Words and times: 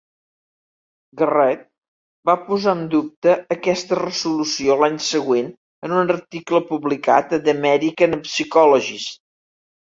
Garrett 1.19 1.59
va 2.29 2.35
posar 2.47 2.73
en 2.77 2.81
dubte 2.95 3.35
aquesta 3.57 3.99
resolució 4.01 4.79
l'any 4.81 4.99
següent 5.11 5.53
en 5.89 5.95
un 6.01 6.17
article 6.17 6.65
publicat 6.73 7.39
a 7.41 7.43
"The 7.47 7.59
American 7.63 8.21
Psychologist". 8.27 9.25